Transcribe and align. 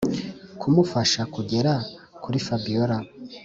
kumufasha 0.59 1.21
kugera 1.33 1.73
kuri 2.23 2.37
fabiora 2.45 2.97